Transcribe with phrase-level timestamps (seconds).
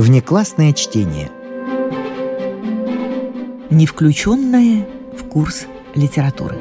[0.00, 1.30] Внеклассное чтение.
[3.68, 6.58] Не включенное в курс литературы.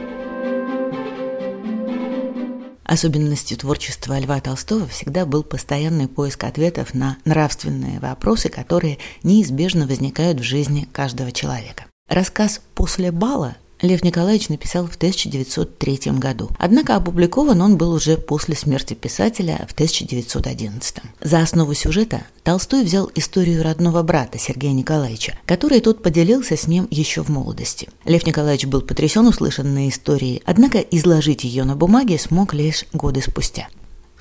[2.83, 10.41] Особенностью творчества Льва Толстого всегда был постоянный поиск ответов на нравственные вопросы, которые неизбежно возникают
[10.41, 11.85] в жизни каждого человека.
[12.09, 16.49] Рассказ «После бала» Лев Николаевич написал в 1903 году.
[16.57, 20.97] Однако опубликован он был уже после смерти писателя в 1911.
[21.21, 26.87] За основу сюжета Толстой взял историю родного брата Сергея Николаевича, который тот поделился с ним
[26.91, 27.87] еще в молодости.
[28.03, 33.69] Лев Николаевич был потрясен услышанной историей, однако изложить ее на бумаге смог лишь годы спустя.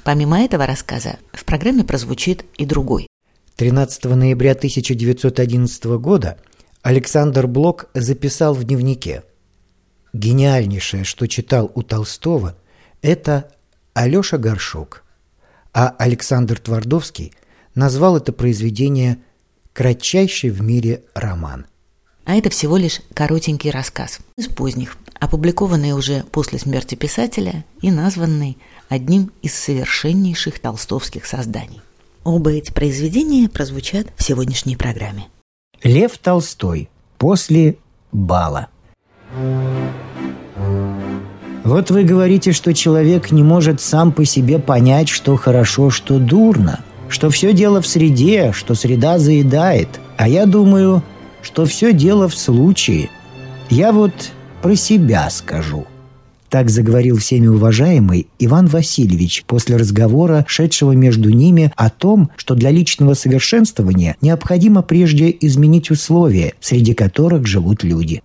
[0.04, 3.08] Помимо этого рассказа, в программе прозвучит и другой.
[3.56, 6.38] 13 ноября 1911 года
[6.82, 9.24] Александр Блок записал в дневнике–
[10.12, 12.56] гениальнейшее, что читал у Толстого,
[13.02, 13.50] это
[13.94, 15.04] Алеша Горшок,
[15.72, 17.32] а Александр Твардовский
[17.74, 19.18] назвал это произведение
[19.72, 21.66] «кратчайший в мире роман».
[22.24, 28.58] А это всего лишь коротенький рассказ из поздних, опубликованный уже после смерти писателя и названный
[28.88, 31.80] одним из совершеннейших толстовских созданий.
[32.24, 35.28] Оба эти произведения прозвучат в сегодняшней программе.
[35.82, 37.78] Лев Толстой после
[38.12, 38.68] бала–
[41.64, 46.80] вот вы говорите, что человек не может сам по себе понять, что хорошо, что дурно,
[47.08, 49.88] что все дело в среде, что среда заедает.
[50.16, 51.02] А я думаю,
[51.42, 53.10] что все дело в случае.
[53.70, 54.12] Я вот
[54.62, 55.86] про себя скажу.
[56.48, 62.70] Так заговорил всеми уважаемый Иван Васильевич после разговора, шедшего между ними о том, что для
[62.70, 68.22] личного совершенствования необходимо прежде изменить условия, среди которых живут люди.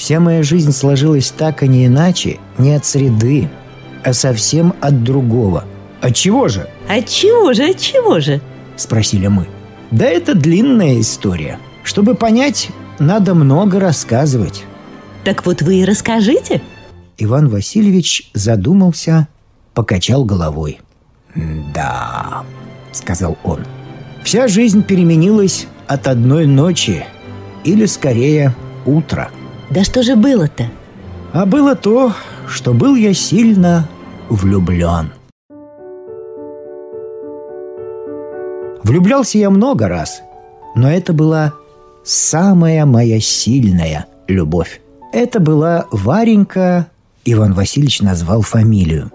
[0.00, 3.50] Вся моя жизнь сложилась так, а не иначе, не от среды,
[4.02, 5.66] а совсем от другого.
[6.00, 6.70] От чего же?
[6.88, 8.40] От чего же, от чего же?
[8.76, 9.46] Спросили мы.
[9.90, 11.58] Да это длинная история.
[11.84, 14.64] Чтобы понять, надо много рассказывать.
[15.22, 16.62] Так вот вы и расскажите.
[17.18, 19.28] Иван Васильевич задумался,
[19.74, 20.80] покачал головой.
[21.74, 22.44] «Да»,—
[22.92, 23.66] сказал он,—
[24.24, 27.04] «вся жизнь переменилась от одной ночи,
[27.64, 28.54] или скорее
[28.86, 29.28] утра».
[29.70, 30.68] Да что же было-то?
[31.32, 32.12] А было то,
[32.48, 33.88] что был я сильно
[34.28, 35.12] влюблен.
[38.82, 40.22] Влюблялся я много раз,
[40.74, 41.52] но это была
[42.02, 44.80] самая моя сильная любовь.
[45.12, 46.88] Это была Варенька,
[47.24, 49.12] Иван Васильевич назвал фамилию.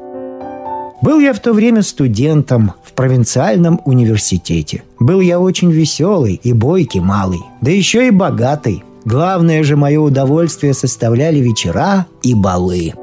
[1.02, 4.84] Был я в то время студентом в провинциальном университете.
[5.00, 10.74] Был я очень веселый и бойкий малый, да еще и богатый– Главное же мое удовольствие
[10.74, 12.94] составляли вечера и балы.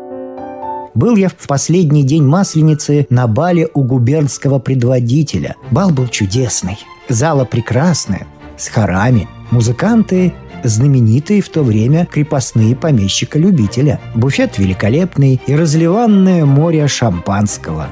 [0.94, 5.54] Был я в последний день Масленицы на бале у губернского предводителя.
[5.70, 8.26] Бал был чудесный, зала прекрасная,
[8.58, 9.28] с хорами.
[9.52, 14.00] Музыканты знаменитые в то время крепостные помещика-любителя.
[14.14, 17.86] Буфет великолепный и разливанное море шампанского.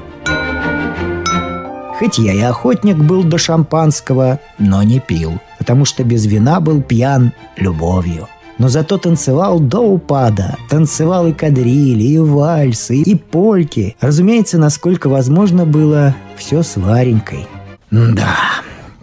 [2.01, 6.81] Хоть я и охотник был до шампанского, но не пил– потому что без вина был
[6.81, 8.27] пьян любовью.
[8.57, 10.57] Но зато танцевал до упада.
[10.69, 13.95] Танцевал и кадрили, и вальсы, и польки.
[14.01, 17.47] Разумеется, насколько возможно было, все с Варенькой.
[17.91, 18.35] Да,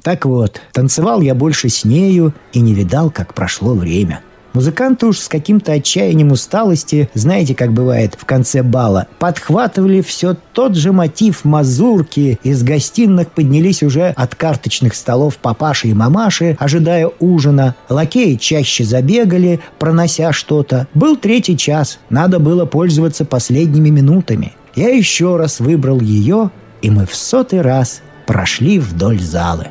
[0.03, 4.21] так вот, танцевал я больше с нею и не видал, как прошло время.
[4.55, 10.75] Музыканты уж с каким-то отчаянием усталости, знаете, как бывает в конце бала, подхватывали все тот
[10.75, 17.75] же мотив мазурки, из гостиных поднялись уже от карточных столов папаши и мамаши, ожидая ужина.
[17.89, 20.89] Лакеи чаще забегали, пронося что-то.
[20.95, 24.55] Был третий час, надо было пользоваться последними минутами.
[24.75, 26.51] Я еще раз выбрал ее,
[26.83, 29.69] и мы в сотый раз прошли вдоль залы.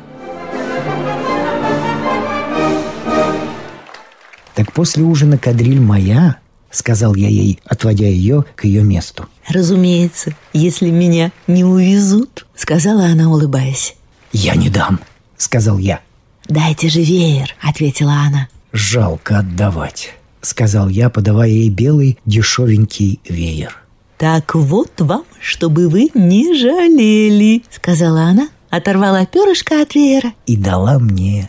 [4.58, 6.38] «Так после ужина кадриль моя»,—
[6.72, 9.26] сказал я ей, отводя ее к ее месту.
[9.48, 13.94] «Разумеется, если меня не увезут»,— сказала она, улыбаясь.
[14.32, 14.98] «Я не дам»,—
[15.36, 16.00] сказал я.
[16.48, 18.48] «Дайте же веер»,— ответила она.
[18.72, 20.12] «Жалко отдавать»,—
[20.42, 23.76] сказал я, подавая ей белый дешевенький веер.
[24.16, 30.98] «Так вот вам, чтобы вы не жалели»,— сказала она, оторвала перышко от веера и дала
[30.98, 31.48] мне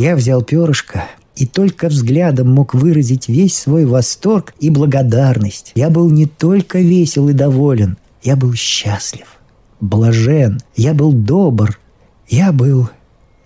[0.00, 1.04] я взял перышко
[1.36, 5.72] и только взглядом мог выразить весь свой восторг и благодарность.
[5.74, 9.26] Я был не только весел и доволен, я был счастлив,
[9.78, 11.78] блажен, я был добр,
[12.28, 12.88] я был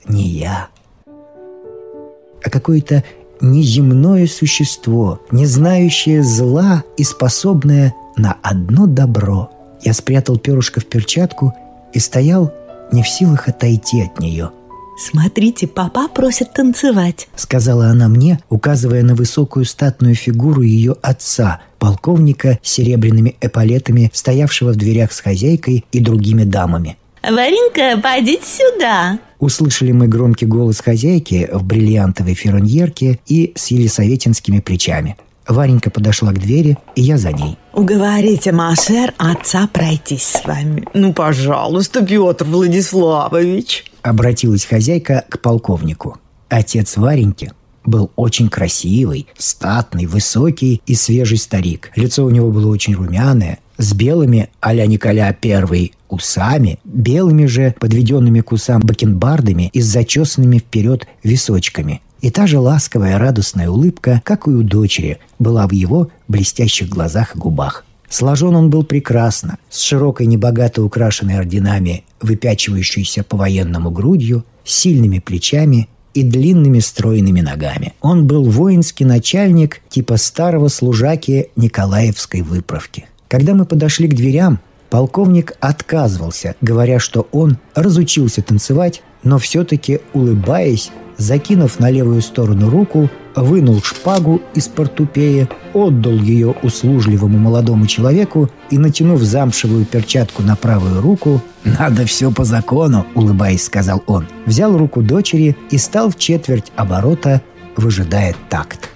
[0.06, 0.68] не я,
[1.06, 3.02] а какое-то
[3.40, 9.50] неземное существо, не знающее зла и способное на одно добро.
[9.82, 11.52] Я спрятал перышко в перчатку
[11.92, 12.52] и стоял
[12.92, 14.52] не в силах отойти от нее.
[14.96, 22.58] «Смотрите, папа просит танцевать»,— сказала она мне, указывая на высокую статную фигуру ее отца, полковника
[22.62, 26.96] с серебряными эполетами, стоявшего в дверях с хозяйкой и другими дамами.
[27.22, 35.16] «Варенька, пойдите сюда!» Услышали мы громкий голос хозяйки в бриллиантовой фероньерке и с елисаветинскими плечами.
[35.48, 37.58] Варенька подошла к двери, и я за ней.
[37.72, 40.86] «Уговорите Машер отца пройтись с вами.
[40.94, 46.18] Ну, пожалуйста, Петр Владиславович!» Обратилась хозяйка к полковнику.
[46.50, 47.52] Отец Вареньки
[47.86, 51.90] был очень красивый, статный, высокий и свежий старик.
[51.96, 58.42] Лицо у него было очень румяное, с белыми а-ля Николя I усами, белыми же подведенными
[58.42, 62.02] к усам бакенбардами и с зачесанными вперед височками.
[62.20, 67.36] И та же ласковая радостная улыбка, как и у дочери, была в его блестящих глазах
[67.36, 67.86] и губах.
[68.14, 76.22] Сложен он был прекрасно, с широкой небогато украшенной орденами, выпячивающейся по-военному грудью, сильными плечами и
[76.22, 77.92] длинными стройными ногами.
[78.00, 83.06] Он был воинский начальник типа старого служаки Николаевской выправки.
[83.26, 90.92] Когда мы подошли к дверям, полковник отказывался, говоря, что он разучился танцевать, но все-таки, улыбаясь,
[91.18, 98.78] закинув на левую сторону руку, вынул шпагу из портупея, отдал ее услужливому молодому человеку и,
[98.78, 105.02] натянув замшевую перчатку на правую руку, «Надо все по закону»,— улыбаясь, сказал он, взял руку
[105.02, 107.42] дочери и стал в четверть оборота,
[107.76, 108.90] выжидая такт.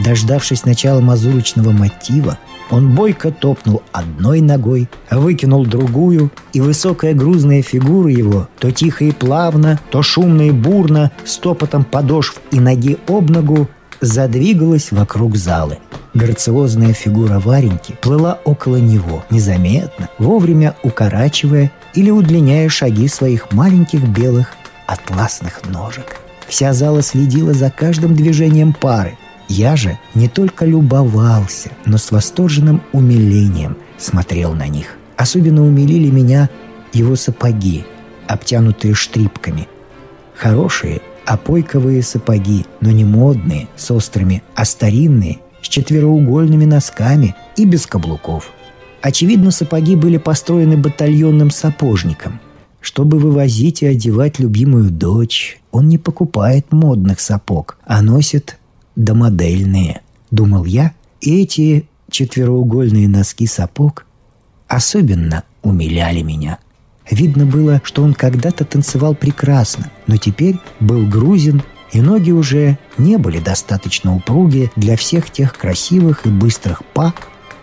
[0.00, 2.38] Дождавшись начала мазурочного мотива,
[2.70, 9.12] он бойко топнул одной ногой, выкинул другую, и высокая грузная фигура его, то тихо и
[9.12, 13.68] плавно, то шумно и бурно, стопотом подошв и ноги об ногу,
[14.00, 15.78] задвигалась вокруг залы.
[16.14, 24.54] Грациозная фигура Вареньки плыла около него, незаметно, вовремя укорачивая или удлиняя шаги своих маленьких белых
[24.86, 26.16] атласных ножек.
[26.48, 32.82] Вся зала следила за каждым движением пары– я же не только любовался, но с восторженным
[32.92, 34.96] умилением смотрел на них.
[35.16, 36.50] Особенно умилили меня
[36.92, 37.84] его сапоги,
[38.26, 39.68] обтянутые штрипками.
[40.34, 47.86] Хорошие, опойковые сапоги, но не модные, с острыми, а старинные, с четвероугольными носками и без
[47.86, 48.52] каблуков.
[49.00, 52.40] Очевидно, сапоги были построены батальонным сапожником.
[52.80, 58.58] Чтобы вывозить и одевать любимую дочь, он не покупает модных сапог, а носит
[58.96, 60.00] да модельные,
[60.30, 64.06] думал я, эти четвероугольные носки сапог
[64.68, 66.58] особенно умиляли меня.
[67.10, 71.62] Видно было, что он когда-то танцевал прекрасно, но теперь был грузин,
[71.92, 77.14] и ноги уже не были достаточно упругие для всех тех красивых и быстрых па,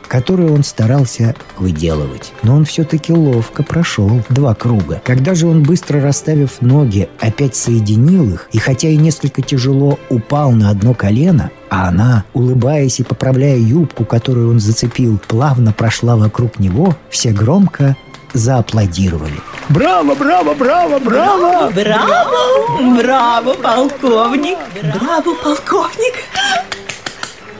[0.07, 2.33] которые он старался выделывать.
[2.43, 5.01] Но он все-таки ловко прошел два круга.
[5.03, 10.51] Когда же он, быстро расставив ноги, опять соединил их, и хотя и несколько тяжело упал
[10.51, 16.59] на одно колено, а она, улыбаясь и поправляя юбку, которую он зацепил, плавно прошла вокруг
[16.59, 17.95] него, все громко
[18.33, 19.39] зааплодировали.
[19.69, 21.71] Браво, браво, браво, браво!
[21.71, 24.57] Браво, браво, полковник!
[24.81, 26.15] Браво, полковник!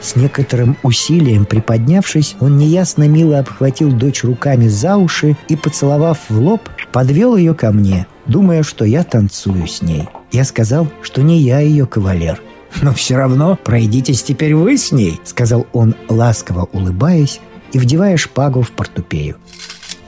[0.04, 6.38] С некоторым усилием приподнявшись, он неясно мило обхватил дочь руками за уши и, поцеловав в
[6.38, 6.60] лоб,
[6.92, 10.06] подвел ее ко мне, думая, что я танцую с ней.
[10.30, 12.42] Я сказал, что не я ее кавалер.
[12.82, 17.40] «Но все равно пройдитесь теперь вы с ней»,— сказал он, ласково улыбаясь
[17.72, 19.36] и вдевая шпагу в портупею.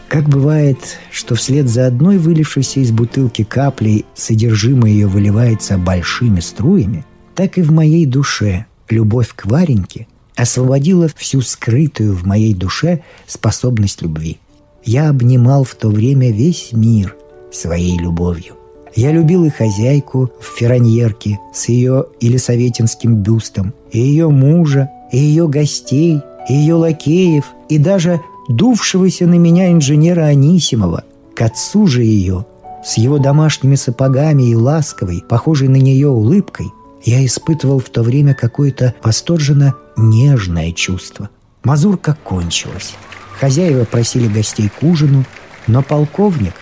[0.08, 7.06] Как бывает, что вслед за одной вылившейся из бутылки каплей содержимое ее выливается большими струями,
[7.34, 14.02] так и в моей душе любовь к Вареньке освободила всю скрытую в моей душе способность
[14.02, 14.38] любви.
[14.84, 17.16] Я обнимал в то время весь мир
[17.50, 18.54] своей любовью.
[18.94, 25.48] Я любил и хозяйку в Ферраньерке с ее Елисаветинским бюстом, и ее мужа, и ее
[25.48, 32.46] гостей, и ее лакеев, и даже дувшегося на меня инженера Анисимова, к отцу же ее,
[32.84, 36.66] с его домашними сапогами и ласковой, похожей на нее улыбкой,
[37.06, 41.30] я испытывал в то время какое-то восторженно нежное чувство.
[41.62, 42.94] Мазурка кончилась.
[43.40, 45.24] Хозяева просили гостей к ужину,
[45.66, 46.54] но полковник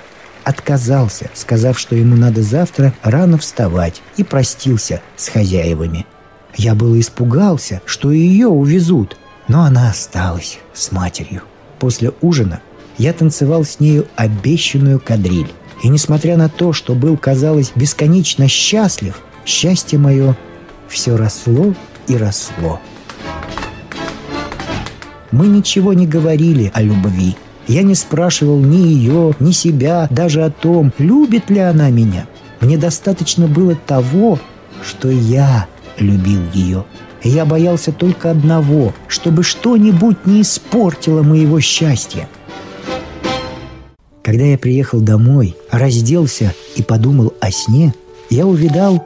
[0.45, 6.07] отказался, сказав, что ему надо завтра рано вставать, и простился с хозяевами.
[6.57, 9.17] Я было испугался, что ее увезут,
[9.49, 11.43] но она осталась с матерью.
[11.79, 12.61] После ужина
[12.99, 15.51] я танцевал с нею обещанную кадриль.
[15.83, 20.37] И несмотря на то, что был, казалось, бесконечно счастлив, Счастье мое
[20.89, 21.75] все росло
[22.07, 22.81] и росло.
[25.31, 27.37] Мы ничего не говорили о любви,
[27.67, 32.27] Я не спрашивал ни ее, ни себя даже о том, любит ли она меня.
[32.61, 34.39] Мне достаточно было того,
[34.85, 35.67] что я
[35.99, 36.85] любил ее.
[37.23, 42.29] Я боялся только одного, чтобы что-нибудь не испортило моего счастья.
[44.23, 47.95] Когда я приехал домой, разделся и подумал о сне,
[48.31, 49.05] я увидал,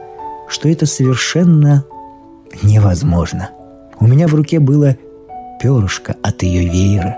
[0.49, 1.85] что это совершенно
[2.61, 3.51] невозможно.
[3.99, 4.97] У меня в руке было
[5.61, 7.17] перышко от ее веера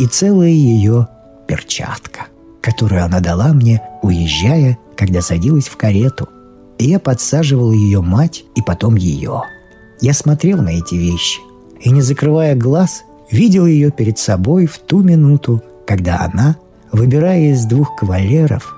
[0.00, 1.08] и целая ее
[1.46, 2.26] перчатка,
[2.60, 6.28] которую она дала мне, уезжая, когда садилась в карету–
[6.78, 9.42] и я подсаживал ее мать и потом ее.
[10.00, 11.40] Я смотрел на эти вещи
[11.80, 16.56] и, не закрывая глаз, видел ее перед собой в ту минуту, когда она,
[16.92, 18.76] выбирая из двух кавалеров,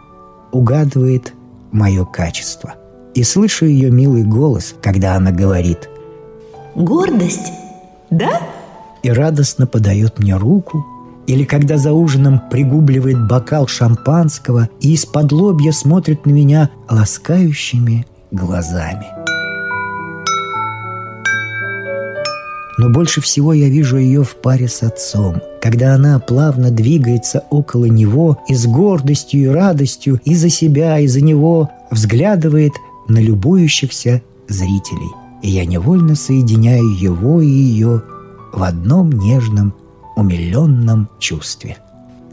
[0.53, 1.33] угадывает
[1.77, 2.75] мое качество.
[3.15, 5.89] И слышу ее милый голос, когда она говорит
[6.75, 7.53] «Гордость,
[8.11, 8.41] да?»
[9.03, 10.85] И радостно подает мне руку–
[11.27, 19.07] или когда за ужином пригубливает бокал шампанского и из-под лобья смотрит на меня ласкающими глазами.
[22.79, 27.87] Но больше всего я вижу ее в паре с отцом, когда она плавно двигается около
[27.87, 32.71] него и с гордостью и радостью и за себя, и за него взглядывает
[33.09, 35.11] на любующихся зрителей.
[35.43, 38.05] И я невольно соединяю его и ее
[38.53, 39.75] в одном нежном
[40.15, 41.79] умиленном чувстве.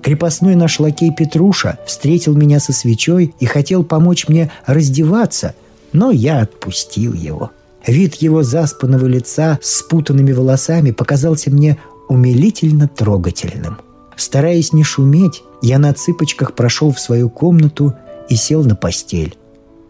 [0.03, 5.55] Крепостной наш лакей Петруша встретил меня со свечой и хотел помочь мне раздеваться,
[5.91, 7.49] но я отпустил его.
[7.87, 11.79] Вид его заспанного лица с спутанными волосами показался мне
[12.09, 13.79] умилительно трогательным.
[14.15, 17.93] Стараясь не шуметь, я на цыпочках прошел в свою комнату
[18.29, 19.35] и сел на постель.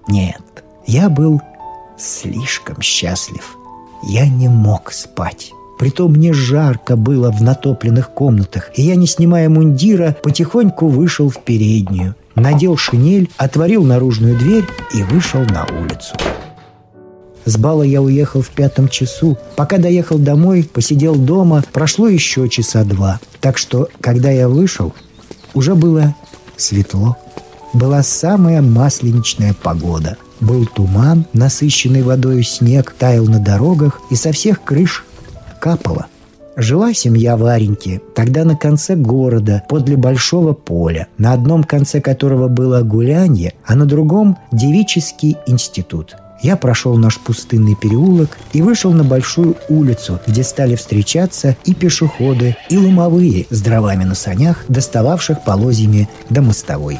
[0.07, 0.41] Нет,
[0.85, 1.41] я был
[1.97, 3.57] слишком счастлив.
[4.03, 5.51] Я не мог спать.
[5.79, 11.43] Притом мне жарко было в натопленных комнатах, и я, не снимая мундира, потихоньку вышел в
[11.43, 16.15] переднюю, надел шинель, отворил наружную дверь и вышел на улицу.
[17.45, 19.37] С бала я уехал в пятом часу.
[19.55, 23.19] Пока доехал домой, посидел дома, прошло еще часа два.
[23.41, 24.93] Так что, когда я вышел,
[25.53, 26.15] уже было
[26.55, 27.17] светло.
[27.73, 30.17] Была самая масленичная погода.
[30.39, 35.05] Был туман, насыщенный водой снег таял на дорогах, и со всех крыш
[35.59, 36.07] капало.
[36.55, 42.81] Жила семья Вареньки тогда на конце города, подле большого поля, на одном конце которого было
[42.81, 46.15] гулянье, а на другом– девический институт.
[46.43, 52.55] Я прошел наш пустынный переулок и вышел на большую улицу, где стали встречаться и пешеходы,
[52.69, 56.99] и ломовые с дровами на санях, достававших полозьями до мостовой.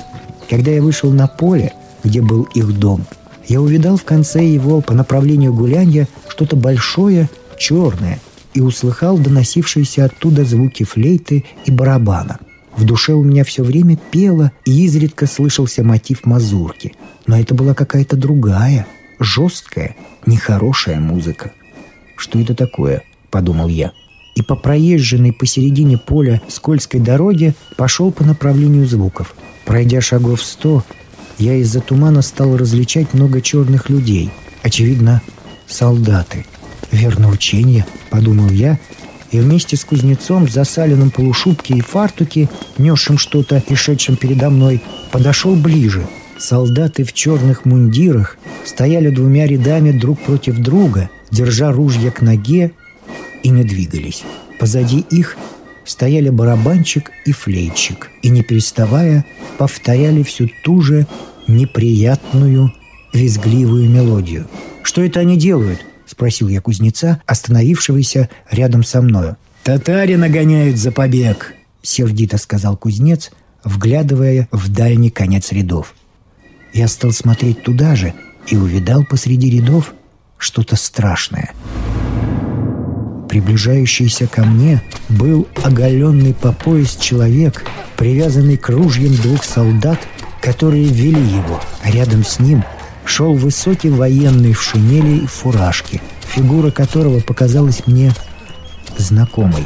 [0.50, 1.73] Когда я вышел на поле,
[2.03, 3.05] где был их дом,
[3.47, 8.19] я увидал в конце его по направлению гулянья что-то большое, черное–
[8.53, 12.39] и услыхал доносившиеся оттуда звуки флейты и барабана.
[12.75, 16.93] В душе у меня все время пело, и изредка слышался мотив мазурки.
[17.27, 18.88] Но это была какая-то другая,
[19.24, 21.51] жесткая, нехорошая музыка.
[22.18, 23.92] «Что это такое?»– подумал я.
[24.36, 29.36] И по проезженной посередине поля скользкой дороге пошел по направлению звуков.
[29.65, 30.84] Пройдя шагов сто,
[31.38, 34.32] я из-за тумана стал различать много черных людей.
[34.63, 35.22] Очевидно,
[35.68, 36.46] солдаты–
[36.94, 38.77] «Верно учение»,— подумал я,
[39.32, 44.80] и вместе с кузнецом в засаленном полушубке и фартуке, несшим что-то и шедшим передо мной,
[45.12, 46.06] подошел ближе.
[46.43, 52.73] Солдаты в черных мундирах стояли двумя рядами друг против друга, держа ружья к ноге
[53.43, 54.23] и не двигались.
[54.59, 55.38] Позади их
[55.85, 59.23] стояли барабанщик и флейтчик, и, не переставая,
[59.57, 61.07] повторяли всю ту же
[61.47, 62.73] неприятную,
[63.13, 64.45] визгливую мелодию.
[64.83, 69.38] «Что это они делают?» спросил я кузнеца, остановившегося рядом со мною.
[69.63, 73.31] «Татари нагоняют за побег»,— сердито сказал кузнец,
[73.63, 75.95] вглядывая в дальний конец рядов.
[76.74, 78.13] Я стал смотреть туда же
[78.48, 79.94] и увидал посреди рядов
[80.38, 81.53] что-то страшное.
[83.30, 87.65] Приближающийся ко мне был оголенный по пояс человек,
[87.96, 90.00] привязанный к ружьям двух солдат,
[90.42, 91.62] которые вели его.
[91.84, 92.63] А рядом с ним
[93.06, 98.12] шел высокий военный в шинели и фуражке, фигура которого показалась мне
[98.98, 99.65] знакомой.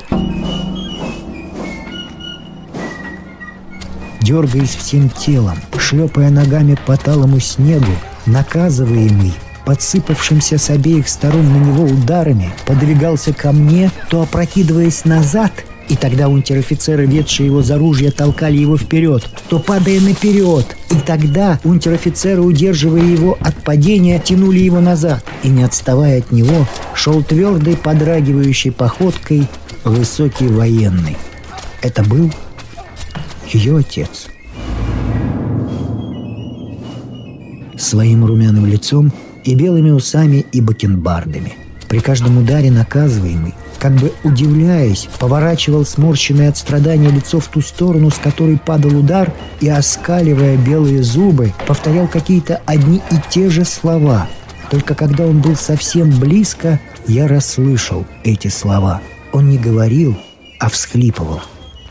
[4.27, 7.93] Дергаясь всем телом, шлепая ногами по талому снегу,
[8.25, 9.34] наказываемый
[9.65, 15.53] подсыпавшимся с обеих сторон на него ударами, подвигался ко мне, то опрокидываясь назад–
[15.88, 20.65] и тогда унтер-офицеры, ведшие его за ружья, толкали его вперед, то падая наперед.
[20.89, 25.24] И тогда унтер-офицеры, удерживая его от падения, тянули его назад.
[25.43, 29.48] И не отставая от него, шел твердой подрагивающей походкой
[29.86, 31.15] высокий военный.
[31.81, 32.34] Это был
[33.54, 34.27] ее отец.
[37.77, 39.12] Своим румяным лицом
[39.44, 41.54] и белыми усами и бакенбардами.
[41.88, 48.10] При каждом ударе наказываемый, как бы удивляясь, поворачивал сморщенное от страдания лицо в ту сторону,
[48.10, 54.27] с которой падал удар, и, оскаливая белые зубы, повторял какие-то одни и те же слова.
[54.70, 59.01] Только когда он был совсем близко, я расслышал эти слова.
[59.32, 60.18] Он не говорил,
[60.60, 61.42] а всхлипывал.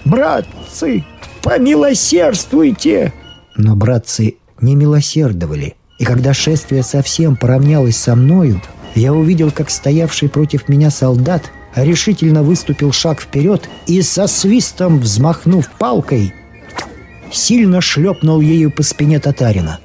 [0.04, 1.04] «Братцы,
[1.46, 3.12] помилосердствуйте!»
[3.56, 5.76] Но братцы не милосердовали.
[5.98, 8.60] И когда шествие совсем поравнялось со мною,
[8.94, 15.70] я увидел, как стоявший против меня солдат решительно выступил шаг вперед и со свистом, взмахнув
[15.78, 16.34] палкой,
[17.30, 19.78] сильно шлепнул ею по спине татарина.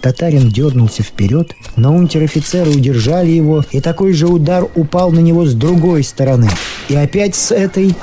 [0.00, 5.52] Татарин дернулся вперед, но унтер-офицеры удержали его, и такой же удар упал на него с
[5.52, 6.48] другой стороны.
[6.88, 7.94] И опять с этой,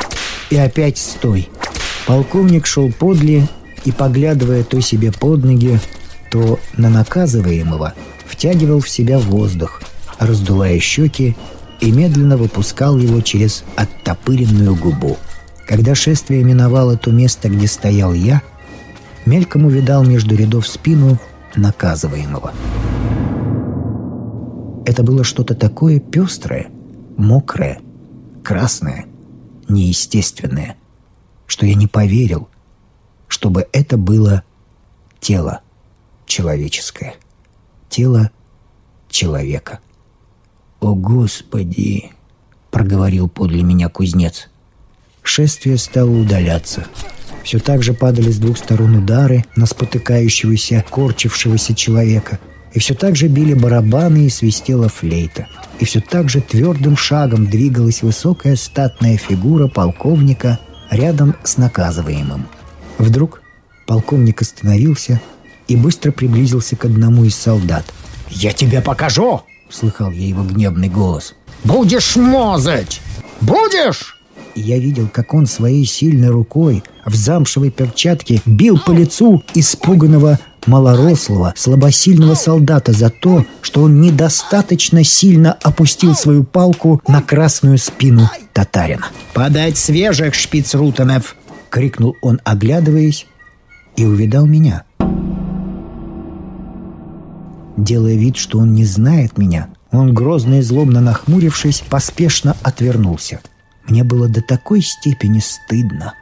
[0.51, 1.49] и опять с той.
[2.07, 3.49] Полковник шел подле
[3.83, 5.77] и, поглядывая то себе под ноги,
[6.31, 7.93] то на наказываемого,
[8.25, 9.81] втягивал в себя воздух,
[10.17, 11.35] раздувая щеки
[11.81, 15.17] и медленно выпускал его через оттопыренную губу.
[15.67, 18.41] Когда шествие миновало то место, где стоял я,
[19.25, 21.19] мельком увидал между рядов спину
[21.57, 22.53] наказываемого.
[24.85, 26.67] Это было что-то такое пестрое,
[27.17, 27.81] мокрое,
[28.43, 29.05] красное,
[29.67, 30.77] неестественное,
[31.47, 32.47] что я не поверил,
[33.27, 34.43] чтобы это было
[35.19, 35.61] тело
[36.25, 37.15] человеческое,
[37.89, 38.31] тело
[39.09, 39.79] человека.
[40.79, 42.11] «О, Господи!»—
[42.71, 44.49] проговорил подле меня кузнец.
[45.23, 46.85] Шествие стало удаляться.
[47.43, 52.39] Все так же падали с двух сторон удары на спотыкающегося, корчившегося человека.
[52.73, 55.47] И все так же били барабаны и свистела флейта.
[55.79, 62.47] И все так же твердым шагом двигалась высокая статная фигура полковника рядом с наказываемым.
[62.97, 63.41] Вдруг
[63.85, 65.21] полковник остановился
[65.67, 67.85] и быстро приблизился к одному из солдат.
[68.29, 71.35] «Я тебе покажу!»— слыхал я его гневный голос.
[71.63, 73.01] «Будешь мозать!
[73.41, 74.16] Будешь!»
[74.57, 80.39] И я видел, как он своей сильной рукой в замшевой перчатке бил по лицу испуганного
[80.65, 88.31] малорослого, слабосильного солдата за то, что он недостаточно сильно опустил свою палку на красную спину
[88.51, 89.05] татарина.
[89.35, 91.35] «Подать свежих шпицрутенов!»—
[91.69, 93.27] крикнул он, оглядываясь,
[93.95, 94.85] и увидал меня.
[97.77, 103.39] Делая вид, что он не знает меня, он, грозно и злобно нахмурившись, поспешно отвернулся.
[103.87, 106.13] Мне было до такой степени стыдно,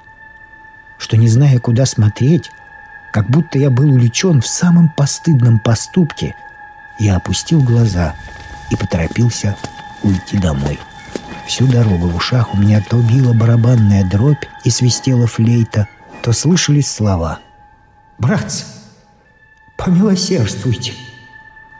[1.00, 2.52] что, не зная, куда смотреть,
[3.12, 6.36] как будто я был увлечен в самом постыдном поступке,
[7.00, 8.16] я опустил глаза
[8.70, 9.58] и поторопился
[10.04, 10.80] уйти домой.
[11.48, 15.88] Всю дорогу в ушах у меня то била барабанная дробь и свистела флейта,
[16.22, 17.40] то слышались слова
[18.18, 18.66] «Братцы,
[19.78, 20.94] помилосердствуйте!»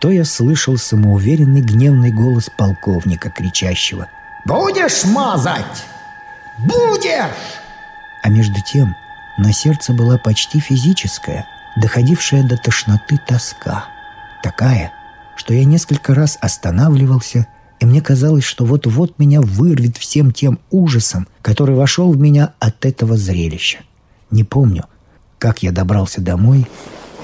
[0.02, 4.08] то я слышал самоуверенный гневный голос полковника, кричащего
[4.46, 5.86] «Будешь мазать!
[6.60, 7.60] Будешь!»
[8.22, 8.96] А между тем
[9.40, 13.86] на сердце была почти физическая, доходившая до тошноты тоска.
[14.44, 14.94] Такая,
[15.36, 17.48] что я несколько раз останавливался,
[17.80, 22.86] и мне казалось, что вот-вот меня вырвет всем тем ужасом, который вошел в меня от
[22.86, 23.80] этого зрелища.
[24.30, 24.86] Не помню,
[25.40, 26.68] как я добрался домой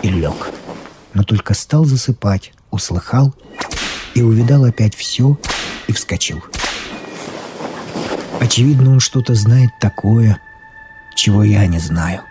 [0.01, 0.49] и лег,
[1.13, 3.35] но только стал засыпать, услыхал
[4.15, 5.37] и увидал опять все
[5.87, 6.43] и вскочил.
[8.41, 10.39] Очевидно, он что-то знает такое,
[11.13, 12.21] чего я не знаю.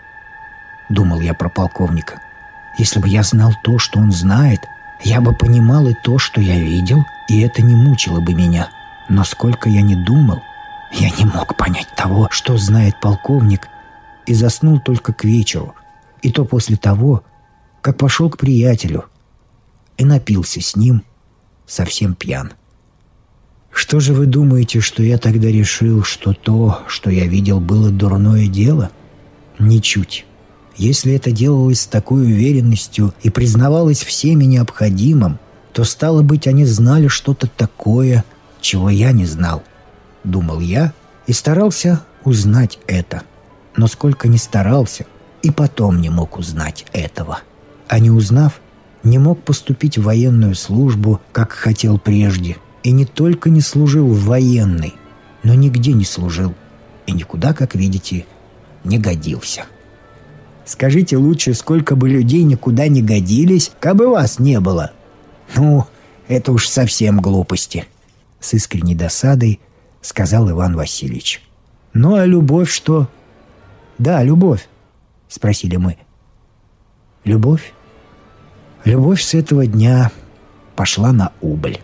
[0.89, 2.21] Думал я про полковника.
[2.77, 4.59] Если бы я знал то, что он знает,
[5.05, 8.69] я бы понимал и то, что я видел, и это не мучило бы меня.
[9.07, 10.41] Но сколько я не думал,
[10.91, 13.69] я не мог понять того, что знает полковник,
[14.25, 15.75] и заснул только к вечеру,
[16.21, 17.23] и то после того,
[17.79, 19.05] как пошел к приятелю,
[19.95, 21.05] и напился с ним
[21.65, 22.51] совсем пьян.
[23.71, 28.47] Что же вы думаете, что я тогда решил, что то, что я видел, было дурное
[28.47, 28.91] дело?
[29.59, 30.25] Ничуть.
[30.75, 35.39] Если это делалось с такой уверенностью и признавалось всеми необходимым,
[35.73, 38.25] то, стало быть, они знали что-то такое,
[38.59, 39.63] чего я не знал.
[40.23, 40.93] Думал я
[41.27, 43.23] и старался узнать это.
[43.77, 45.05] Но сколько ни старался,
[45.41, 47.39] и потом не мог узнать этого.
[47.87, 48.59] А не узнав,
[49.03, 54.25] не мог поступить в военную службу, как хотел прежде, и не только не служил в
[54.25, 54.95] военной,
[55.43, 56.53] но нигде не служил,
[57.05, 58.25] и никуда, как видите,
[58.83, 59.65] не годился.
[60.65, 64.91] Скажите лучше, сколько бы людей никуда не годились, кабы вас не было.
[65.55, 65.85] Ну,
[66.27, 67.85] это уж совсем глупости.
[68.39, 69.59] С искренней досадой
[70.01, 71.41] сказал Иван Васильевич.
[71.93, 73.09] Ну а любовь что?
[73.97, 74.67] Да, любовь,
[75.27, 75.97] спросили мы.
[77.23, 77.73] Любовь?
[78.85, 80.11] Любовь с этого дня
[80.75, 81.81] пошла на убыль.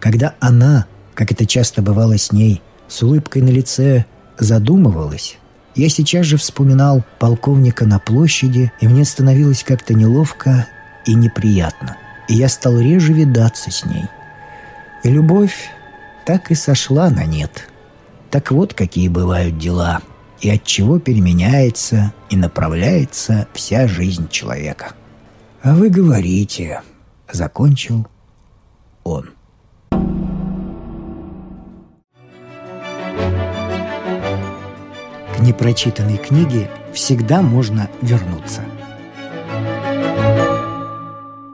[0.00, 4.04] Когда она, как это часто бывало с ней, с улыбкой на лице
[4.38, 5.38] задумывалась,
[5.74, 10.66] я сейчас же вспоминал полковника на площади, и мне становилось как-то неловко
[11.04, 11.96] и неприятно.
[12.28, 14.04] И я стал реже видаться с ней.
[15.04, 15.68] И любовь
[16.24, 17.68] так и сошла на нет.
[18.30, 20.00] Так вот, какие бывают дела,
[20.40, 24.94] и от чего переменяется и направляется вся жизнь человека.
[25.62, 26.82] А вы говорите,
[27.30, 28.06] закончил
[29.04, 29.35] он.
[35.46, 38.62] Непрочитанной книге всегда можно вернуться.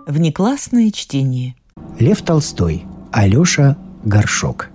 [0.06, 1.54] Внеклассное чтение.
[1.98, 2.84] Лев Толстой.
[3.12, 4.70] Алеша Горшок.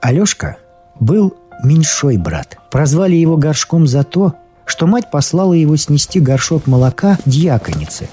[0.00, 0.56] Алешка
[0.98, 2.58] был меньшой брат.
[2.70, 8.08] Прозвали его горшком за то, что мать послала его снести горшок молока дьяконице.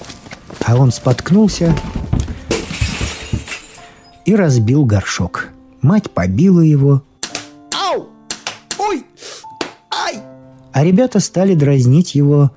[0.65, 1.73] А он споткнулся
[4.25, 5.47] и разбил горшок.
[5.81, 7.03] Мать побила его.
[10.77, 12.51] А ребята стали дразнить его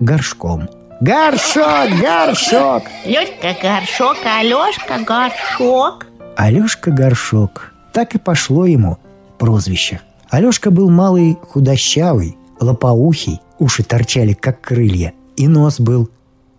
[0.00, 0.70] горшком.
[1.02, 2.84] Горшок, горшок!
[3.04, 6.06] Лёшка горшок, Алёшка горшок.
[6.34, 7.74] Алёшка горшок.
[7.92, 8.96] Так и пошло ему
[9.36, 10.00] прозвище.
[10.30, 16.08] Алёшка был малый худощавый, лопоухий, уши торчали, как крылья, и нос был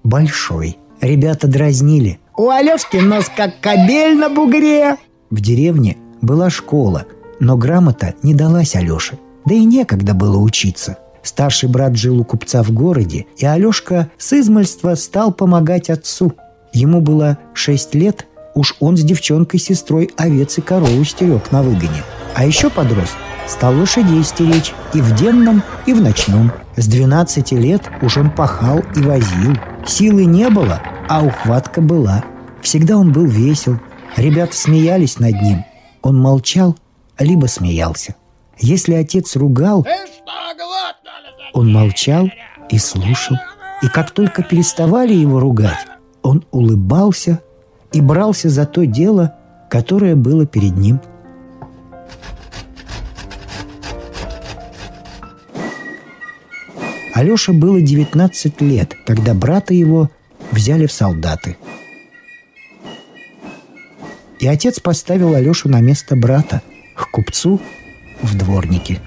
[0.03, 0.77] большой.
[1.01, 2.19] Ребята дразнили.
[2.37, 4.97] «У Алешки нос как кобель на бугре!»
[5.31, 7.07] В деревне была школа,
[7.39, 9.17] но грамота не далась Алёше.
[9.49, 10.99] Да и некогда было учиться.
[11.23, 16.33] Старший брат жил у купца в городе, и Алешка с измальства стал помогать отцу.
[16.71, 22.03] Ему было шесть лет, уж он с девчонкой-сестрой овец и корову стерег на выгоне.
[22.35, 23.09] А еще подрос,
[23.47, 26.51] стал лошадей стеречь и в денном, и в ночном.
[26.77, 29.57] С 12 лет уж он пахал и возил.
[29.83, 32.23] Силы не было, а ухватка была.
[32.62, 33.79] Всегда он был весел.
[34.15, 35.65] Ребята смеялись над ним.
[36.03, 36.77] Он молчал,
[37.17, 38.13] либо смеялся.
[38.59, 39.85] Если отец ругал,
[41.53, 42.29] он молчал
[42.69, 43.37] и слушал.
[43.81, 45.85] И как только переставали его ругать,
[46.21, 47.41] он улыбался
[47.93, 49.35] и брался за то дело,
[49.69, 50.99] которое было перед ним–
[57.19, 60.09] Алёше было 19 лет, когда брата его
[60.51, 61.57] взяли в солдаты.
[64.39, 66.61] И отец поставил Алёшу на место брата,
[66.95, 67.59] к купцу
[68.21, 69.01] в дворнике.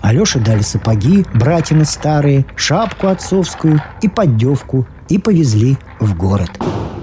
[0.00, 6.50] Алёше дали сапоги, братины старые, шапку отцовскую и поддевку, и повезли в город.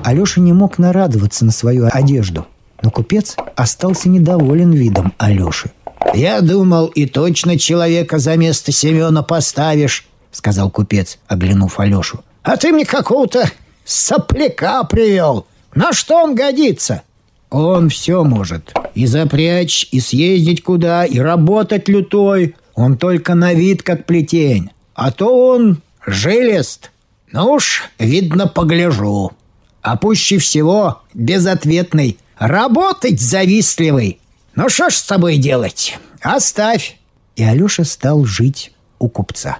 [0.04, 2.48] Алёша не мог нарадоваться на свою одежду,
[2.82, 5.72] но купец остался недоволен видом Алёши.
[6.14, 12.24] «Я думал, и точно человека за место Семена поставишь»,— сказал купец, оглянув Алешу.
[12.44, 13.50] «А ты мне какого-то
[13.86, 15.46] сопляка привел.
[15.76, 17.04] На что он годится?»
[17.50, 18.74] «Он все может.
[18.96, 22.56] И запрячь, и съездить куда, и работать лютой.
[22.76, 24.70] Он только на вид как плетень.
[24.94, 26.92] А то он жилест.
[27.32, 29.32] Ну уж, видно, погляжу.
[29.82, 32.18] А пуще всего безответный.
[32.38, 34.20] Работать завистливый.
[34.56, 35.98] Ну что ж с тобой делать?
[36.22, 36.98] Оставь!»
[37.36, 39.60] И Алеша стал жить у купца.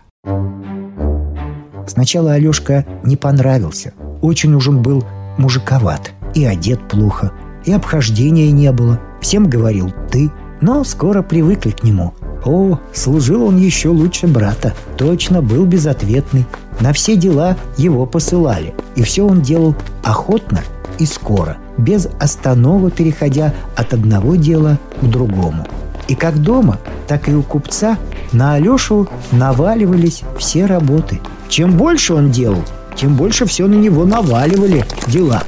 [1.88, 3.94] Сначала Алешка не понравился.
[4.22, 5.06] Очень уж он был
[5.38, 6.12] мужиковат.
[6.36, 7.32] И одет плохо,
[7.70, 9.00] и обхождения не было.
[9.22, 12.14] Всем говорил «ты», но скоро привыкли к нему.
[12.44, 14.74] О, служил он еще лучше брата.
[14.98, 16.48] Точно был безответный.
[16.80, 18.74] На все дела его посылали.
[18.96, 20.62] И все он делал охотно
[20.98, 25.66] и скоро, без останова переходя от одного дела к другому.
[26.08, 28.00] И как дома, так и у купца
[28.32, 31.20] на Алешу наваливались все работы.
[31.50, 32.64] Чем больше он делал,
[32.96, 35.44] тем больше все на него наваливали дела.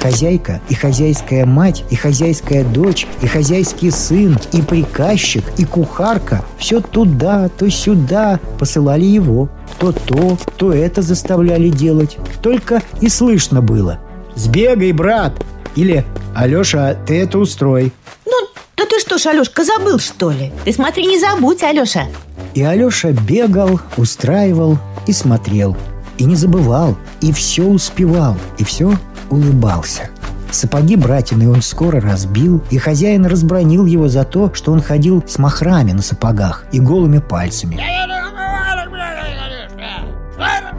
[0.00, 6.80] Хозяйка и хозяйская мать, и хозяйская дочь, и хозяйский сын, и приказчик, и кухарка все
[6.80, 9.48] туда, то сюда посылали его.
[9.78, 12.16] То то, то это заставляли делать.
[12.42, 13.98] Только и слышно было.
[14.34, 15.32] «Сбегай, брат!»
[15.76, 17.92] Или «Алеша, ты это устрой!»
[19.00, 20.52] что ж, Алешка, забыл, что ли?
[20.64, 22.06] Ты смотри, не забудь, Алеша
[22.54, 25.76] И Алеша бегал, устраивал и смотрел
[26.18, 28.92] И не забывал, и все успевал, и все
[29.30, 30.10] улыбался
[30.50, 35.38] Сапоги братины он скоро разбил, и хозяин разбронил его за то, что он ходил с
[35.38, 37.80] махрами на сапогах и голыми пальцами.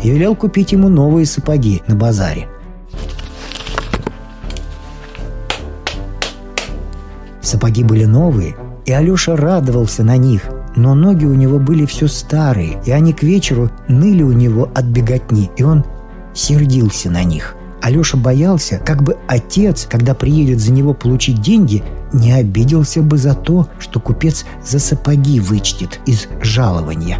[0.04, 2.48] И велел купить ему новые сапоги на базаре.
[7.42, 10.44] Сапоги были новые, и Алеша радовался на них,
[10.76, 14.86] но ноги у него были все старые, и они к вечеру ныли у него от
[14.86, 15.86] беготни, и он
[16.34, 17.56] сердился на них.
[17.82, 23.34] Алеша боялся, как бы отец, когда приедет за него получить деньги, не обиделся бы за
[23.34, 27.18] то, что купец за сапоги вычтет из жалования.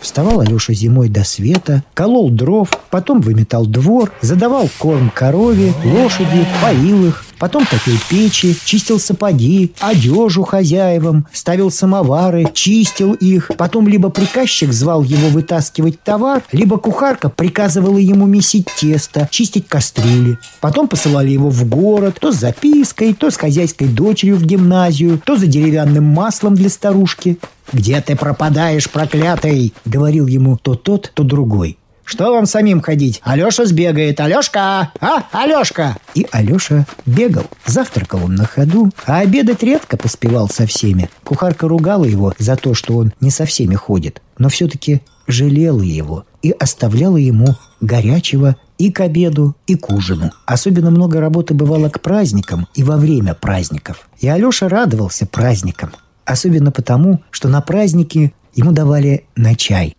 [0.00, 7.06] Вставал Алеша зимой до света, колол дров, потом выметал двор, задавал корм корове, лошади, поил
[7.06, 13.50] их, потом топил печи, чистил сапоги, одежу хозяевам, ставил самовары, чистил их.
[13.56, 20.38] Потом либо приказчик звал его вытаскивать товар, либо кухарка приказывала ему месить тесто, чистить кастрюли.
[20.60, 25.36] Потом посылали его в город, то с запиской, то с хозяйской дочерью в гимназию, то
[25.36, 27.38] за деревянным маслом для старушки.
[27.72, 31.78] «Где ты пропадаешь, проклятый?»— говорил ему то тот, то другой.
[32.06, 33.20] Что вам самим ходить?
[33.24, 34.20] Алеша сбегает.
[34.20, 34.92] Алешка!
[35.00, 37.46] А, Алешка!» И Алеша бегал.
[37.66, 41.10] Завтракал он на ходу, а обедать редко поспевал со всеми.
[41.24, 46.24] Кухарка ругала его за то, что он не со всеми ходит, но все-таки жалела его
[46.42, 50.30] и оставляла ему горячего и к обеду, и к ужину.
[50.46, 54.08] Особенно много работы бывало к праздникам и во время праздников.
[54.20, 55.90] И Алеша радовался праздникам.
[56.24, 59.96] Особенно потому, что на праздники ему давали на чай.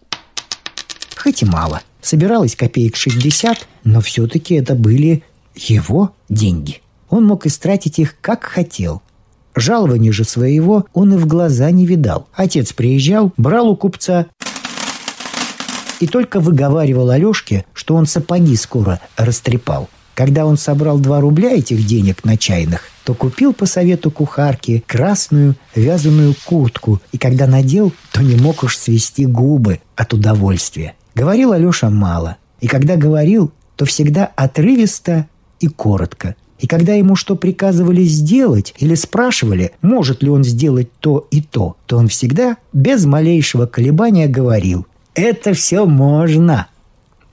[1.18, 5.24] Хоть и мало– Собиралось копеек 60, но все-таки это были
[5.56, 6.82] его деньги.
[7.10, 9.02] Он мог истратить их как хотел.
[9.56, 12.28] Жалования же своего он и в глаза не видал.
[12.34, 14.28] Отец приезжал, брал у купца
[16.00, 19.90] и только выговаривал Алешке, что он сапоги скоро растрепал.
[20.14, 25.56] Когда он собрал два рубля этих денег на чайных, то купил по совету кухарки красную
[25.76, 30.96] вязаную куртку, и когда надел, то не мог уж свести губы от удовольствия.
[31.18, 32.38] Говорил Алеша мало.
[32.62, 35.28] И когда говорил, то всегда отрывисто
[35.60, 36.36] и коротко.
[36.60, 41.76] И когда ему что приказывали сделать или спрашивали, может ли он сделать то и то,
[41.88, 46.68] то он всегда без малейшего колебания говорил «Это все можно».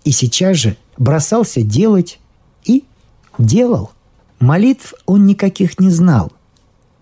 [0.02, 2.18] И сейчас же бросался делать
[2.64, 2.84] и
[3.36, 3.90] делал.
[4.40, 6.32] Молитв он никаких не знал.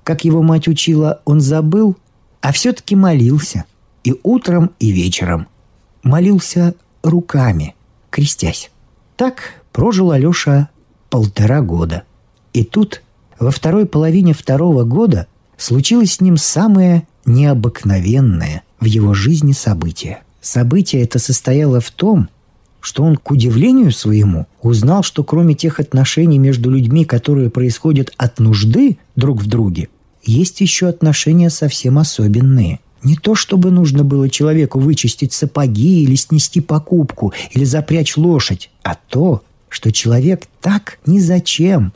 [0.03, 1.97] Как его мать учила, он забыл,
[2.41, 3.67] а все-таки молился.
[4.03, 5.47] И утром, и вечером
[6.03, 7.75] молился руками,
[8.11, 8.71] крестясь.
[9.17, 10.69] Так прожил Алеша
[11.11, 12.03] полтора года.
[12.53, 13.03] И тут,
[13.39, 20.23] во второй половине второго года, случилось с ним самое необыкновенное в его жизни событие.
[20.41, 22.29] Событие это состояло в том,
[22.81, 28.41] что он, к удивлению своему, узнал, что кроме тех отношений между людьми, которые происходят от
[28.41, 29.89] нужды друг в друге,
[30.25, 36.61] есть еще отношения совсем особенные– не то, чтобы нужно было человеку вычистить сапоги или снести
[36.61, 41.93] покупку, или запрячь лошадь, а то, что человек так ни зачем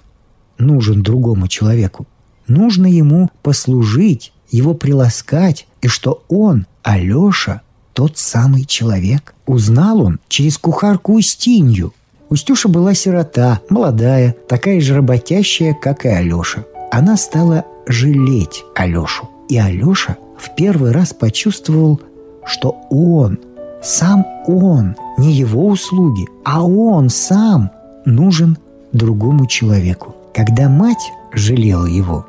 [0.58, 2.06] нужен другому человеку.
[2.48, 9.34] Нужно ему послужить, его приласкать, и что он, Алеша, тот самый человек.
[9.46, 11.92] Узнал он через кухарку Устинью.
[12.28, 16.64] Устюша была сирота, молодая, такая же работящая, как и Алеша.
[16.90, 19.28] Она стала жалеть Алешу.
[19.48, 22.00] И Алеша в первый раз почувствовал,
[22.44, 23.38] что он,
[23.82, 27.70] сам он, не его услуги, а он сам
[28.04, 28.58] нужен
[28.92, 30.14] другому человеку.
[30.34, 32.26] Когда мать жалела его,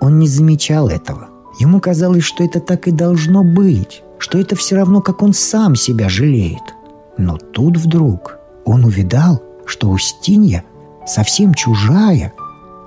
[0.00, 1.28] он не замечал этого.
[1.60, 5.76] Ему казалось, что это так и должно быть, что это все равно, как он сам
[5.76, 6.74] себя жалеет.
[7.18, 10.64] Но тут вдруг он увидал, что Устинья
[11.06, 12.32] совсем чужая,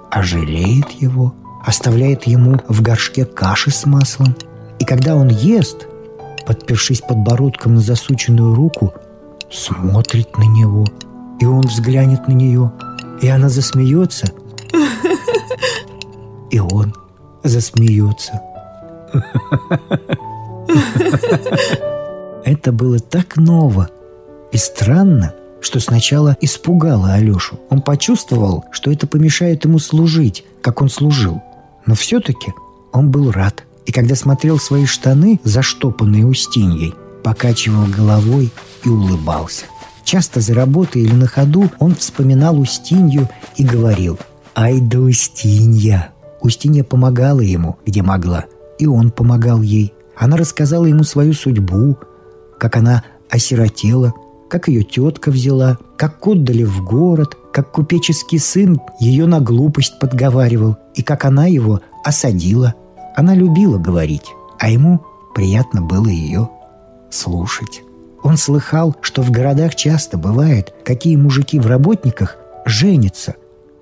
[0.10, 4.36] а жалеет его, оставляет ему в горшке каши с маслом–
[4.79, 5.88] и когда он ест,
[6.45, 8.93] подпершись подбородком на засученную руку,
[9.51, 10.85] смотрит на него,
[11.39, 12.71] и он взглянет на нее,
[13.21, 14.27] и она засмеется,
[16.51, 16.93] и он
[17.43, 18.41] засмеется.
[22.43, 23.89] Это было так ново
[24.51, 27.59] и странно, что сначала испугало Алешу.
[27.69, 31.41] Он почувствовал, что это помешает ему служить, как он служил.
[31.88, 32.53] Но все-таки
[32.91, 36.93] он был рад– и когда смотрел свои штаны, заштопанные Устиньей,
[37.24, 38.52] покачивал головой
[38.84, 39.65] и улыбался.
[40.04, 44.19] Часто за работой или на ходу он вспоминал Устинью и говорил
[44.56, 46.10] «Ай да Устинья!».
[46.41, 48.45] Устинья помогала ему, где могла,
[48.78, 49.93] и он помогал ей.
[50.15, 51.98] Она рассказала ему свою судьбу,
[52.60, 54.13] как она осиротела,
[54.48, 60.78] как ее тетка взяла, как отдали в город, как купеческий сын ее на глупость подговаривал,
[60.93, 62.76] и как она его осадила–
[63.15, 66.49] она любила говорить, а ему приятно было ее
[67.10, 67.82] слушать.
[68.23, 73.36] Он слыхал, что в городах часто бывает, какие мужики в работниках женятся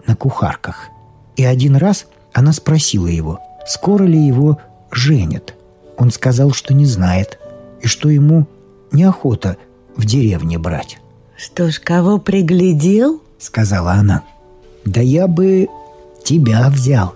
[0.06, 0.90] на кухарках.
[1.36, 4.60] И один раз она спросила его, скоро ли его
[4.92, 5.56] женят.
[5.98, 7.40] Он сказал, что не знает,
[7.82, 8.48] и что ему
[8.92, 9.58] неохота
[9.96, 11.00] в деревне брать.
[11.38, 13.22] Что ж, кого приглядел?
[13.40, 14.24] Сказала она.
[14.86, 15.68] Да я бы
[16.24, 17.16] тебя взял.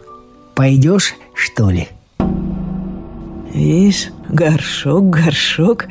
[0.55, 1.89] Пойдешь, что ли?
[3.57, 5.87] Видишь, горшок, горшок,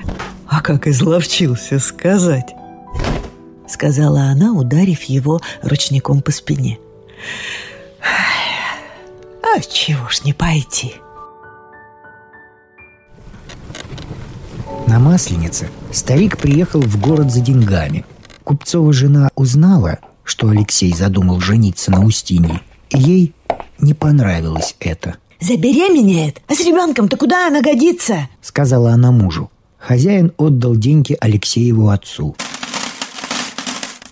[0.47, 2.55] а как изловчился сказать
[3.69, 6.79] Сказала она, ударив его ручником по спине
[9.43, 10.95] А чего ж не пойти?
[14.87, 18.05] На Масленице старик приехал в город за деньгами.
[18.45, 23.35] Купцова жена узнала, что Алексей задумал жениться на Устинье, и ей
[23.81, 25.17] не понравилось это.
[25.41, 26.41] «Забеременеет?
[26.49, 29.51] А с ребенком-то куда она годится?»— сказала она мужу.
[29.79, 32.35] Хозяин отдал деньги Алексееву отцу.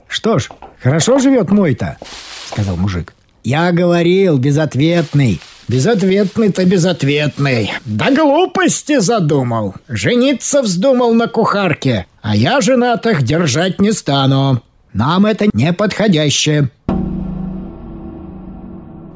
[0.07, 1.99] «Что ж, хорошо живет мой-то»,—
[2.51, 3.15] сказал мужик.
[3.43, 5.41] «Я говорил, безответный.
[5.67, 7.73] Безответный-то безответный.
[7.87, 9.75] Да глупости задумал.
[9.89, 14.63] Жениться вздумал на кухарке, а я женатых держать не стану.
[14.93, 16.71] Нам это не подходящее.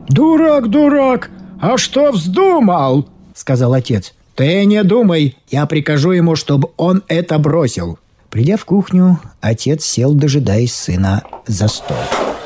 [0.08, 1.30] «Дурак, дурак!
[1.60, 4.14] А что вздумал?»— сказал отец.
[4.34, 7.98] «Ты не думай, я прикажу ему, чтобы он это бросил».
[8.30, 11.96] Придя в кухню, отец сел, дожидаясь сына за стол.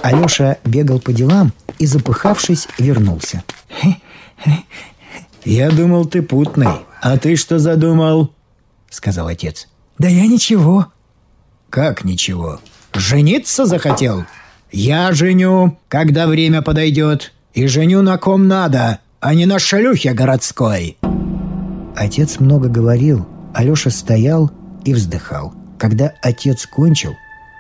[0.03, 3.43] Алеша бегал по делам и, запыхавшись, вернулся.
[5.45, 6.69] «Я думал, ты путный.
[7.01, 8.33] А ты что задумал?»—
[8.91, 9.69] сказал отец.
[9.99, 10.87] «Да я ничего».
[11.69, 12.61] «Как ничего?
[12.95, 14.25] Жениться захотел?»
[14.71, 17.33] «Я женю, когда время подойдет.
[17.55, 20.99] И женю на ком надо, а не на шлюхе городской».
[21.97, 23.27] Отец много говорил.
[23.55, 24.51] Алеша стоял
[24.85, 25.55] и вздыхал.
[25.79, 27.15] Когда отец кончил,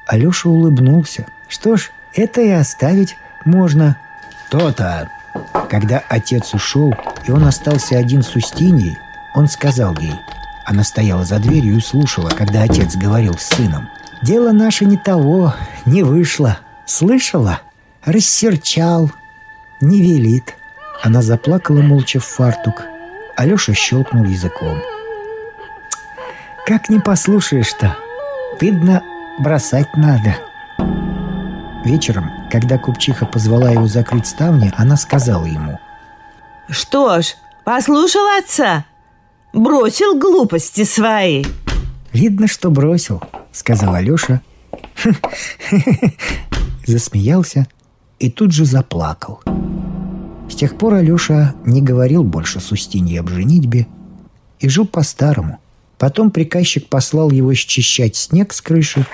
[0.09, 1.27] Алеша улыбнулся.
[1.48, 3.96] «Что ж, это и оставить можно».
[4.51, 5.09] «То-то!»
[5.70, 6.92] Когда отец ушел,
[7.27, 8.98] и он остался один с Устиньей,
[9.35, 10.14] он сказал ей.
[10.66, 13.88] Она стояла за дверью и слушала, когда отец говорил с сыном.
[14.22, 15.55] «Дело наше не того,
[15.87, 16.59] не вышло.
[16.87, 17.61] Слышала?
[18.05, 19.11] Рассерчал.
[19.81, 20.55] Не велит».
[21.02, 22.82] Она заплакала молча в фартук.
[23.36, 24.80] Алеша щелкнул языком.
[26.64, 27.96] «Как не послушаешь-то?
[28.56, 29.02] Стыдно
[29.40, 30.36] бросать надо».
[31.84, 35.80] Вечером, когда купчиха позвала его закрыть ставни, она сказала ему.
[36.68, 37.34] «Что ж,
[37.64, 38.84] послушал отца?
[39.52, 41.44] Бросил глупости свои?»
[42.12, 43.20] «Видно, что бросил»,—
[43.52, 44.40] сказал Алеша.
[46.86, 47.66] Засмеялся
[48.20, 49.42] и тут же заплакал.
[50.52, 53.88] С тех пор Алеша не говорил больше с Устиньей об женитьбе
[54.60, 55.58] и жил по-старому.
[55.98, 59.04] Потом приказчик послал его счищать снег с крыши.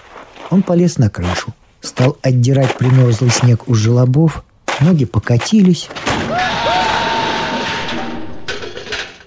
[0.50, 4.44] Он полез на крышу стал отдирать примерзлый снег у желобов,
[4.80, 5.88] ноги покатились,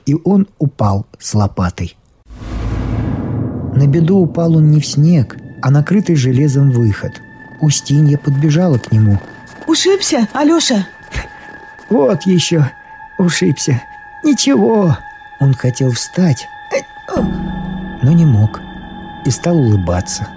[0.06, 1.95] и он упал с лопатой.
[3.76, 7.13] На беду упал он не в снег, а накрытый железом выход.
[7.62, 9.19] Устинья подбежала к нему.
[9.67, 10.88] «Ушибся, Алеша?»
[11.91, 12.71] «Вот еще,
[13.17, 13.84] ушибся.
[14.23, 14.97] Ничего».
[15.41, 16.47] Он хотел встать,
[18.01, 18.62] но не мог
[19.25, 20.27] и стал улыбаться.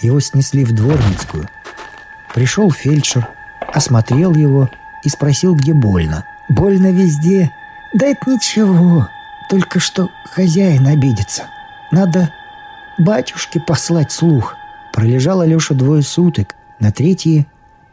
[0.00, 1.48] Его снесли в Дворницкую.
[2.34, 3.26] Пришел фельдшер,
[3.72, 4.68] осмотрел его
[5.02, 6.24] и спросил, где больно.
[6.48, 7.50] «Больно везде.
[7.94, 9.08] Да это ничего.
[9.48, 11.44] Только что хозяин обидится.
[11.90, 12.30] Надо
[12.98, 14.56] батюшке послать слух».
[14.92, 16.54] Пролежал Алеша двое суток.
[16.80, 17.46] На третьи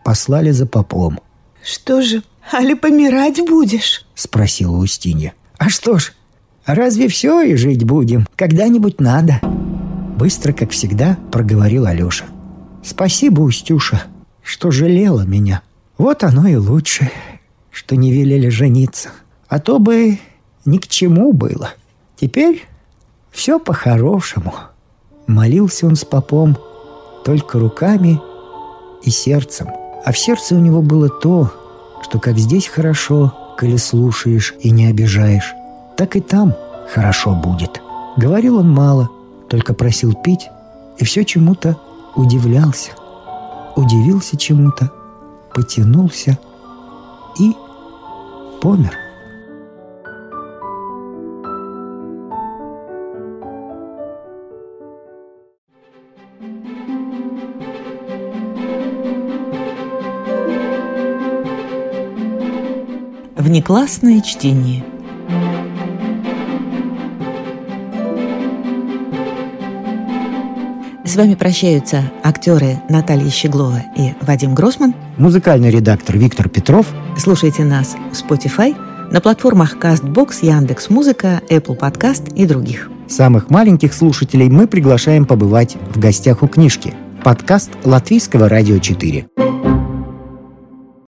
[0.03, 1.19] послали за попом.
[1.63, 5.33] «Что же, али помирать будешь?»— спросила Устинья.
[5.57, 6.13] «А что ж,
[6.65, 8.27] разве все и жить будем?
[8.35, 9.39] Когда-нибудь надо».
[10.17, 12.25] Быстро, как всегда, проговорил Алеша.
[12.83, 14.03] «Спасибо, Устюша,
[14.41, 15.61] что жалела меня.
[15.97, 17.11] Вот оно и лучше,
[17.71, 19.09] что не велели жениться.
[19.47, 20.19] А то бы
[20.65, 21.71] ни к чему было.
[22.15, 22.65] Теперь
[23.31, 24.53] все по-хорошему».
[25.27, 26.57] Молился он с попом
[27.23, 28.19] только руками
[29.03, 29.67] и сердцем.
[30.05, 31.51] А в сердце у него было то,
[32.03, 35.53] что как здесь хорошо, коли слушаешь и не обижаешь,
[35.97, 36.53] так и там
[36.93, 37.81] хорошо будет.
[38.17, 39.09] Говорил он мало–
[39.49, 40.49] только просил пить
[40.97, 41.77] и все чему-то
[42.15, 42.91] удивлялся.
[43.75, 44.91] Удивился чему-то,
[45.53, 46.37] потянулся
[47.39, 47.53] и
[48.61, 48.95] помер.
[63.49, 64.83] Внеклассное чтение–
[71.03, 74.93] С вами прощаются актеры Наталья Щеглова и Вадим Гросман.
[75.17, 76.85] Музыкальный редактор Виктор Петров.
[77.17, 78.75] Слушайте нас в Spotify,
[79.11, 82.91] на платформах CastBox, Яндекс.Музыка, Apple Podcast и других.
[83.07, 86.93] Самых маленьких слушателей мы приглашаем побывать в гостях у книжки.
[87.23, 89.48] Подкаст Латвийского радио 4.